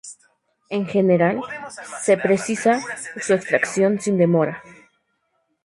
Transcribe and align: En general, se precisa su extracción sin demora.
En 0.71 0.87
general, 0.87 1.43
se 2.01 2.17
precisa 2.17 2.81
su 3.19 3.33
extracción 3.35 3.99
sin 4.01 4.17
demora. 4.17 4.63